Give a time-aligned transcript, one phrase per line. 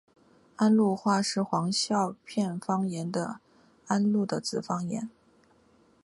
[0.55, 3.35] 安陆话是黄孝片方言在
[3.85, 5.07] 安陆的子方言。